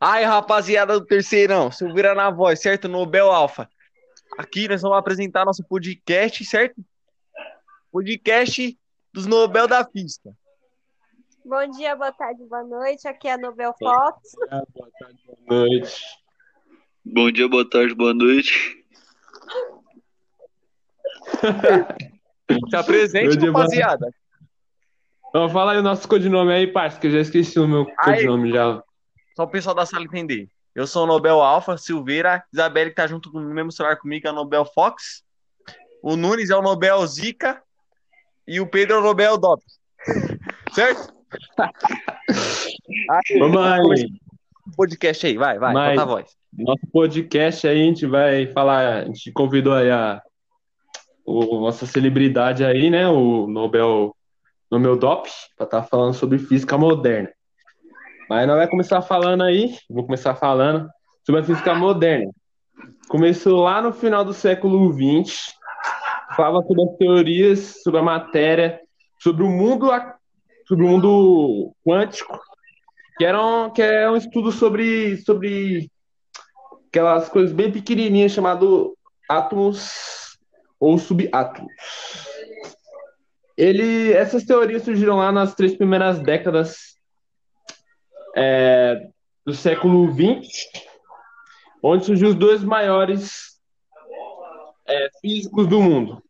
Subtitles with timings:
[0.00, 2.88] Ai, rapaziada do terceirão, se vira na voz, certo?
[2.88, 3.68] Nobel Alfa.
[4.36, 6.84] Aqui nós vamos apresentar nosso podcast, certo?
[7.90, 8.78] Podcast
[9.12, 10.30] dos Nobel da Física.
[11.44, 13.08] Bom dia, boa tarde, boa noite.
[13.08, 14.32] Aqui é a Nobel Fox.
[14.74, 16.02] Boa tarde, boa noite.
[17.04, 18.84] Bom dia, boa tarde, boa noite.
[22.68, 24.12] Se apresente, dia, boa rapaziada.
[25.28, 28.16] Então fala aí o nosso codinome aí, parça, que eu já esqueci o meu Aí.
[28.16, 28.82] codinome já.
[29.36, 30.48] Só o pessoal da sala entender.
[30.74, 34.30] Eu sou o Nobel Alfa, Silveira, Isabelle que tá junto no mesmo celular comigo é
[34.30, 35.22] o Nobel Fox.
[36.02, 37.62] O Nunes é o Nobel Zika
[38.48, 39.62] e o Pedro é o Nobel Dop.
[40.72, 41.14] certo?
[43.10, 44.08] Aí, Vamos aí.
[44.76, 46.36] podcast aí, vai, vai, Mas- a voz.
[46.56, 50.22] Nosso podcast aí, a gente vai falar, a gente convidou aí a
[51.26, 54.16] o, nossa celebridade aí, né, o Nobel,
[54.70, 57.28] Nobel Dop, para estar falando sobre física moderna.
[58.28, 60.88] Mas nós vai começar falando aí, vou começar falando
[61.24, 62.32] sobre a física moderna.
[63.08, 65.54] Começou lá no final do século XX,
[66.36, 68.80] falava sobre as teorias, sobre a matéria,
[69.16, 69.88] sobre o mundo,
[70.66, 72.36] sobre o mundo quântico,
[73.16, 75.88] que era um, que é um estudo sobre, sobre
[76.88, 78.96] aquelas coisas bem pequenininhas chamado
[79.28, 80.36] átomos
[80.80, 81.72] ou subatómos.
[83.56, 86.95] Ele, essas teorias surgiram lá nas três primeiras décadas
[88.36, 89.08] é,
[89.44, 90.68] do século XX,
[91.82, 93.56] onde surgiu os dois maiores
[94.86, 96.22] é, físicos do mundo,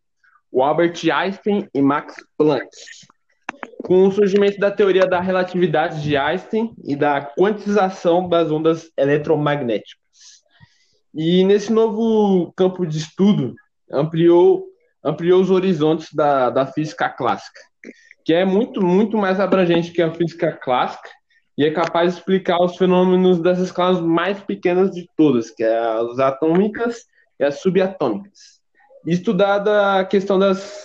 [0.53, 2.69] o Albert Einstein e Max Planck.
[3.83, 10.07] Com o surgimento da teoria da relatividade de Einstein e da quantização das ondas eletromagnéticas.
[11.15, 13.55] E nesse novo campo de estudo,
[13.91, 14.67] ampliou,
[15.05, 17.61] ampliou os horizontes da, da física clássica,
[18.25, 21.09] que é muito, muito mais abrangente que a física clássica
[21.57, 25.79] e é capaz de explicar os fenômenos das escalas mais pequenas de todas, que é
[25.79, 27.07] as atômicas
[27.41, 28.61] e as subatômicas.
[29.07, 30.85] Estudada a questão das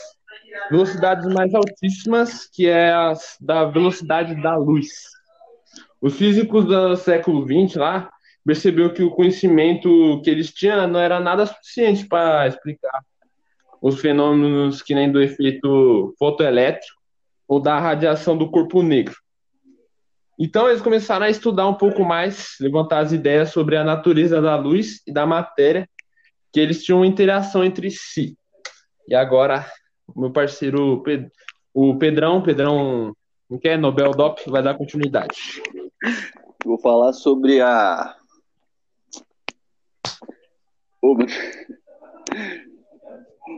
[0.69, 4.87] velocidades mais altíssimas, que é as da velocidade da luz.
[5.99, 8.09] Os físicos do século XX lá
[8.45, 13.03] percebeu que o conhecimento que eles tinham não era nada suficiente para explicar
[13.81, 17.01] os fenômenos que nem do efeito fotoelétrico
[17.47, 19.15] ou da radiação do corpo negro.
[20.43, 24.55] Então eles começaram a estudar um pouco mais, levantar as ideias sobre a natureza da
[24.55, 25.87] luz e da matéria,
[26.51, 28.35] que eles tinham interação entre si.
[29.07, 29.71] E agora,
[30.15, 31.03] meu parceiro
[31.71, 33.15] o Pedrão, Pedrão,
[33.47, 35.61] não quer Nobel Dop, vai dar continuidade.
[36.65, 38.15] Vou falar sobre a.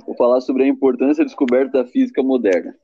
[0.06, 2.76] Vou falar sobre a importância da descoberta da física moderna.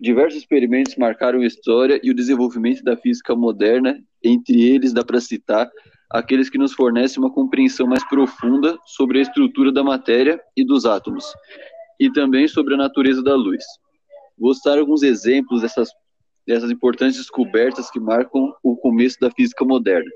[0.00, 5.20] Diversos experimentos marcaram a história e o desenvolvimento da física moderna, entre eles dá para
[5.20, 5.70] citar
[6.10, 10.84] aqueles que nos fornecem uma compreensão mais profunda sobre a estrutura da matéria e dos
[10.84, 11.24] átomos,
[11.98, 13.64] e também sobre a natureza da luz.
[14.36, 15.90] Vou citar alguns exemplos dessas
[16.46, 20.10] dessas importantes descobertas que marcam o começo da física moderna.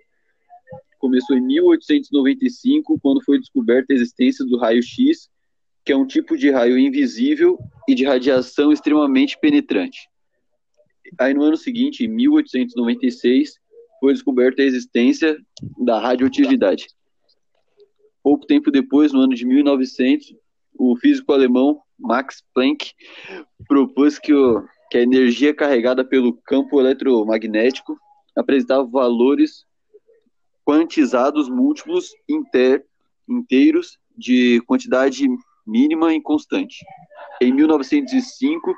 [0.99, 5.31] Começou em 1895, quando foi descoberta a existência do raio-x,
[5.89, 10.07] que é um tipo de raio invisível e de radiação extremamente penetrante.
[11.19, 13.55] Aí no ano seguinte, em 1896,
[13.99, 15.39] foi descoberta a existência
[15.79, 16.89] da radioatividade.
[18.23, 20.37] Pouco tempo depois, no ano de 1900,
[20.79, 22.93] o físico alemão Max Planck
[23.67, 27.99] propôs que o que a energia carregada pelo campo eletromagnético
[28.37, 29.65] apresentava valores
[30.67, 32.85] quantizados múltiplos inter,
[33.27, 35.27] inteiros de quantidade
[35.69, 36.85] mínima e constante.
[37.41, 38.75] Em 1905,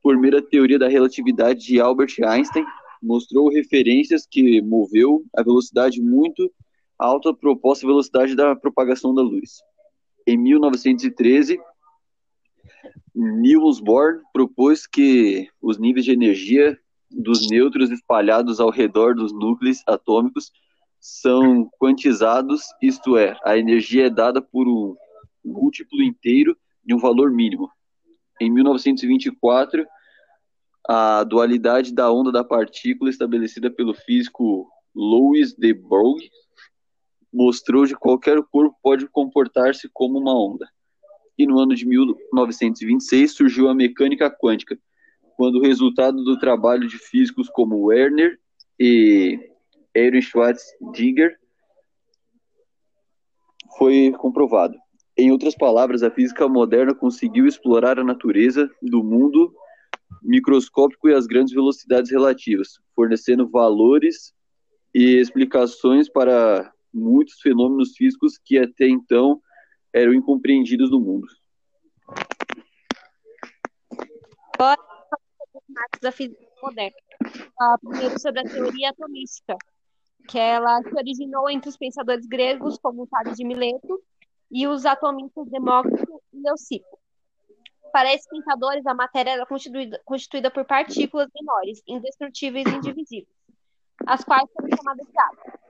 [0.00, 2.64] por meio da teoria da relatividade de Albert Einstein,
[3.02, 6.50] mostrou referências que moveu a velocidade muito
[6.96, 9.60] alta proposta velocidade da propagação da luz.
[10.26, 11.58] Em 1913,
[13.14, 16.78] Niels Bohr propôs que os níveis de energia
[17.10, 20.52] dos nêutrons espalhados ao redor dos núcleos atômicos
[21.00, 24.96] são quantizados, isto é, a energia é dada por um
[25.48, 27.70] múltiplo inteiro de um valor mínimo.
[28.40, 29.86] Em 1924,
[30.88, 36.30] a dualidade da onda da partícula estabelecida pelo físico Louis de Broglie
[37.32, 40.68] mostrou que qualquer corpo pode comportar-se como uma onda
[41.38, 44.76] e no ano de 1926 surgiu a mecânica quântica,
[45.36, 48.40] quando o resultado do trabalho de físicos como Werner
[48.78, 49.38] e
[49.96, 51.38] Aaron Schwarzenegger
[53.78, 54.76] foi comprovado.
[55.20, 59.52] Em outras palavras, a física moderna conseguiu explorar a natureza do mundo
[60.22, 64.32] microscópico e as grandes velocidades relativas, fornecendo valores
[64.94, 69.42] e explicações para muitos fenômenos físicos que até então
[69.92, 71.26] eram incompreendidos no mundo.
[74.58, 76.96] marcos da física moderna.
[77.80, 79.56] Primeiro sobre a teoria atomística,
[80.28, 84.00] que ela se originou entre os pensadores gregos como Tales de Mileto
[84.50, 86.98] e os atomistas Demócrito e Leucipo.
[87.92, 93.34] Para esses pensadores, a matéria era constituída, constituída por partículas menores, indestrutíveis e indivisíveis,
[94.06, 95.60] as quais foram chamadas de átomos.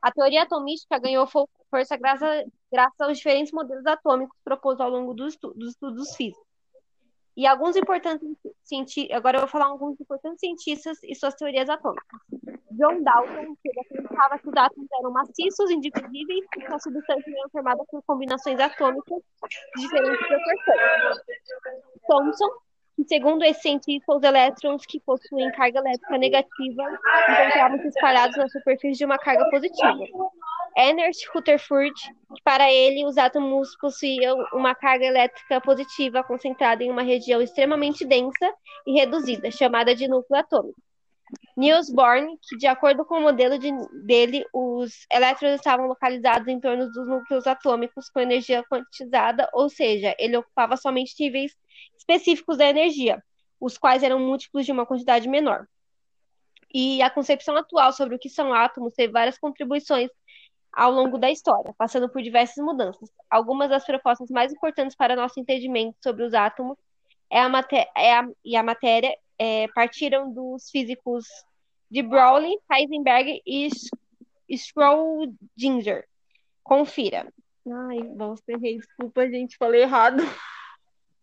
[0.00, 5.36] A teoria atomística ganhou força graças, graças aos diferentes modelos atômicos propostos ao longo dos,
[5.36, 6.44] dos estudos físicos.
[7.36, 8.28] E alguns importantes
[8.62, 12.20] cientistas, agora eu vou falar alguns importantes cientistas e suas teorias atômicas.
[12.72, 17.48] John Dalton, que acreditava que os átomos eram maciços, indivisíveis e que a substância era
[17.50, 19.22] formada por combinações atômicas
[19.76, 21.18] de diferentes proporções.
[22.06, 22.48] Thomson,
[22.96, 26.82] que segundo esse cientista, os elétrons que possuem carga elétrica negativa
[27.28, 30.04] encontravam-se espalhados na superfície de uma carga positiva.
[30.76, 31.94] Ernest Rutherford,
[32.34, 38.06] que para ele os átomos possuíam uma carga elétrica positiva concentrada em uma região extremamente
[38.06, 38.52] densa
[38.86, 40.80] e reduzida, chamada de núcleo atômico.
[41.56, 42.18] Niels Bohr,
[42.48, 43.70] que de acordo com o modelo de,
[44.04, 50.14] dele, os elétrons estavam localizados em torno dos núcleos atômicos com energia quantizada, ou seja,
[50.18, 51.54] ele ocupava somente níveis
[51.96, 53.22] específicos da energia,
[53.60, 55.66] os quais eram múltiplos de uma quantidade menor.
[56.74, 60.10] E a concepção atual sobre o que são átomos teve várias contribuições
[60.72, 63.10] ao longo da história, passando por diversas mudanças.
[63.28, 66.78] Algumas das propostas mais importantes para nosso entendimento sobre os átomos
[67.28, 67.50] é a
[67.94, 71.24] é a, e a matéria é, partiram dos físicos
[71.90, 73.68] de Browley, Heisenberg e
[74.48, 76.04] Schrödinger.
[76.62, 77.26] Confira.
[77.66, 78.78] Ai, nossa, errei.
[78.78, 80.22] Desculpa, gente, falei errado.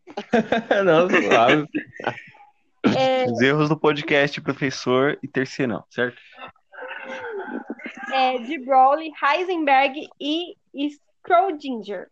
[0.86, 1.66] Não, claro.
[2.98, 3.24] É...
[3.32, 6.20] Os erros do podcast, professor e terceirão, certo?
[8.12, 10.56] É, de Broglie, Heisenberg e
[11.26, 12.10] Schrödinger.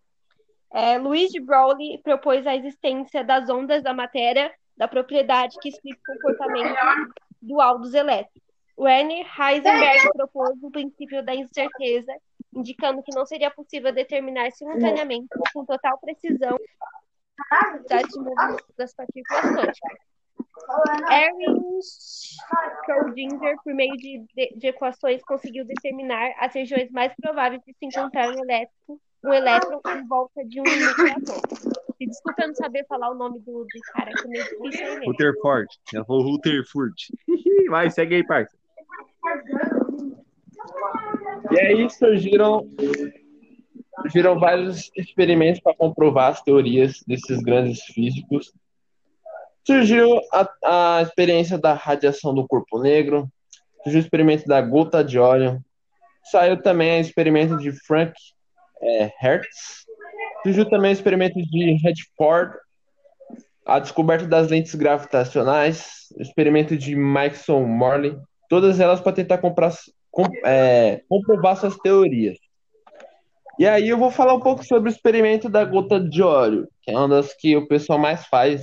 [0.71, 5.99] É, Luiz de Broglie propôs a existência das ondas da matéria, da propriedade que explica
[5.99, 6.75] o comportamento
[7.41, 8.47] dual dos elétrons.
[8.79, 12.13] Werner Heisenberg propôs o princípio da incerteza,
[12.53, 20.07] indicando que não seria possível determinar simultaneamente com total precisão de movimento das partículas quânticas.
[21.09, 22.37] Ernst
[22.85, 27.85] Schrödinger, por meio de, de, de, equações, conseguiu determinar as regiões mais prováveis de se
[27.85, 31.86] encontrar um elétron, um elétron em volta de um núcleo atômico.
[31.99, 35.67] Desculpa eu não saber falar o nome do, do cara, que é meio difícil Rutherford.
[35.93, 36.95] Ela falou Rutherford.
[37.69, 38.55] Vai, segue aí, parça.
[41.51, 42.69] E aí surgiram,
[44.01, 48.53] surgiram vários experimentos para comprovar as teorias desses grandes físicos
[49.67, 53.29] Surgiu a, a experiência da radiação do corpo negro,
[53.83, 55.61] surgiu o experimento da gota de óleo,
[56.31, 58.13] saiu também o experimento de Frank
[58.81, 59.85] é, Hertz,
[60.43, 62.53] surgiu também o experimento de Redford,
[63.65, 68.17] a descoberta das lentes gravitacionais, o experimento de Mikeson Morley,
[68.49, 69.73] todas elas para tentar comprar,
[70.09, 72.37] com, é, comprovar suas teorias.
[73.59, 76.91] E aí eu vou falar um pouco sobre o experimento da gota de óleo, que
[76.91, 78.61] é uma das que o pessoal mais faz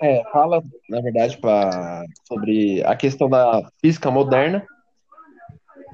[0.00, 4.64] é, fala, na verdade, pra, sobre a questão da física moderna.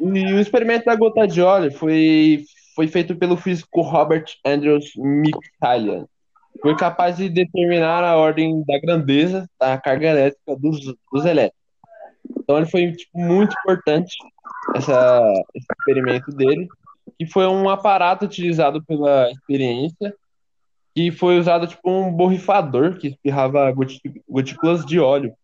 [0.00, 2.44] E o experimento da gota de óleo foi,
[2.74, 6.06] foi feito pelo físico Robert Andrews Micalian.
[6.60, 10.80] Foi capaz de determinar a ordem da grandeza da carga elétrica dos,
[11.12, 11.60] dos elétrons.
[12.38, 14.14] Então ele foi tipo, muito importante
[14.74, 15.22] essa,
[15.54, 16.68] esse experimento dele,
[17.18, 20.14] que foi um aparato utilizado pela experiência
[20.94, 23.72] que foi usado tipo um borrifador que espirrava
[24.28, 25.34] gotículas de óleo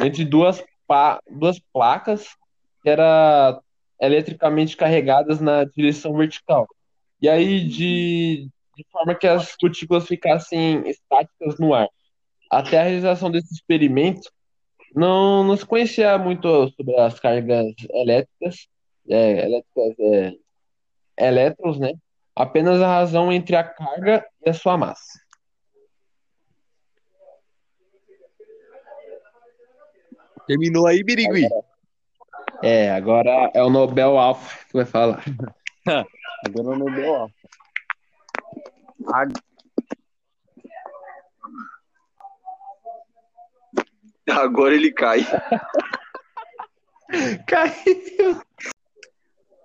[0.00, 0.62] entre duas,
[1.30, 2.26] duas placas
[2.82, 3.60] que eram
[4.04, 6.66] eletricamente carregadas na direção vertical.
[7.20, 11.88] E aí, de, de forma que as gotículas ficassem estáticas no ar.
[12.50, 14.30] Até a realização desse experimento,
[14.94, 18.68] não, não se conhecia muito sobre as cargas elétricas,
[19.08, 20.32] é, elétricas é,
[21.18, 21.92] elétrons, né?
[22.34, 25.20] apenas a razão entre a carga e a sua massa.
[30.46, 31.48] Terminou aí, Birigui?
[32.66, 35.22] É, agora é o Nobel Alpha que vai falar.
[35.84, 36.06] agora
[36.46, 37.34] é o Nobel Alpha.
[44.30, 45.20] Agora ele cai.
[47.46, 48.40] Caiu.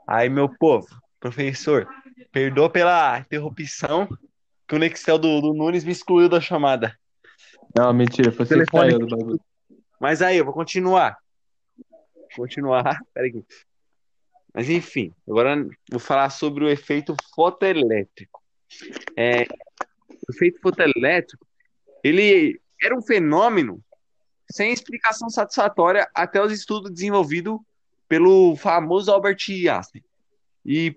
[0.06, 0.90] Aí, meu povo,
[1.22, 1.88] professor,
[2.34, 4.10] Perdoa pela interrupção,
[4.68, 7.00] que o Nextel do, do Nunes me excluiu da chamada.
[7.74, 9.40] Não, mentira, foi você que saiu do bagulho.
[10.02, 11.18] Mas aí, eu vou continuar.
[12.36, 13.00] Continuar.
[13.14, 13.44] Peraí.
[14.54, 18.42] Mas enfim, agora vou falar sobre o efeito fotoelétrico.
[19.16, 21.46] É, o efeito fotoelétrico,
[22.04, 23.84] ele era um fenômeno
[24.52, 27.60] sem explicação satisfatória até os estudos desenvolvidos
[28.08, 30.04] pelo famoso Albert Einstein.
[30.66, 30.96] E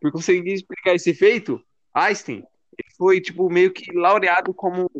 [0.00, 2.44] por conseguir explicar esse efeito, Einstein
[2.96, 4.90] foi tipo meio que laureado como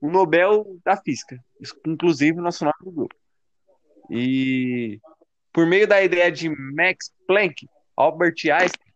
[0.00, 1.42] o Nobel da Física,
[1.86, 3.21] inclusive o nosso nome do grupo.
[4.10, 5.00] E
[5.52, 8.92] por meio da ideia de Max Planck, Albert Einstein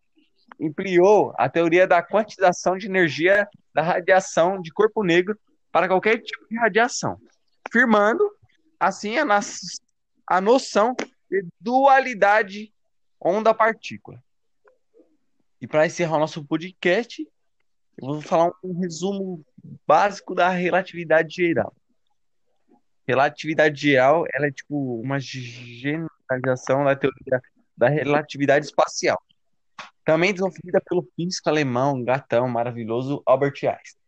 [0.60, 5.38] ampliou a teoria da quantização de energia da radiação de corpo negro
[5.70, 7.20] para qualquer tipo de radiação,
[7.70, 8.24] firmando
[8.80, 9.40] assim a,
[10.28, 10.94] a noção
[11.30, 12.72] de dualidade
[13.20, 14.22] onda-partícula.
[15.60, 17.22] E para encerrar o nosso podcast,
[17.98, 19.44] eu vou falar um resumo
[19.86, 21.74] básico da relatividade geral.
[23.06, 27.40] Relatividade geral, ela é tipo uma generalização da teoria
[27.76, 29.20] da relatividade espacial.
[30.04, 34.00] Também desenvolvida pelo físico alemão, gatão, maravilhoso Albert Einstein.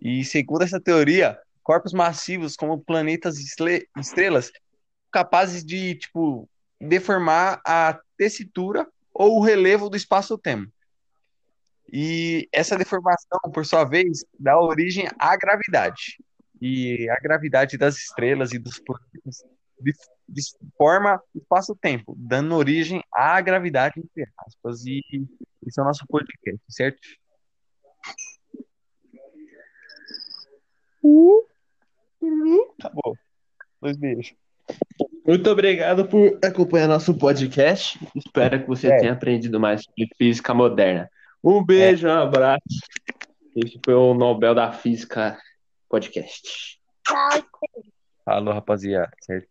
[0.00, 3.44] E segundo essa teoria, corpos massivos como planetas e
[3.98, 4.50] estrelas
[5.12, 6.48] capazes de, tipo,
[6.80, 10.72] deformar a tessitura ou o relevo do espaço-tempo.
[11.92, 16.18] E essa deformação, por sua vez, dá origem à gravidade.
[16.60, 19.44] E a gravidade das estrelas e dos planetas
[20.76, 24.84] forma o espaço-tempo, dando origem à gravidade, entre aspas.
[24.84, 25.02] E
[25.66, 27.00] esse é o nosso podcast, certo?
[32.78, 33.16] Acabou.
[33.80, 34.34] Dois beijos.
[35.26, 37.98] Muito obrigado por acompanhar nosso podcast.
[38.14, 38.98] Espero que você é.
[38.98, 41.10] tenha aprendido mais sobre física moderna.
[41.42, 42.14] Um beijo, é.
[42.14, 42.60] um abraço.
[43.56, 45.38] Esse foi o Nobel da Física
[45.90, 46.80] Podcast.
[48.24, 49.10] Falou, rapaziada.
[49.20, 49.48] Certo?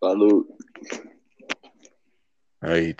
[0.00, 0.46] Falou.
[2.62, 2.94] Aí,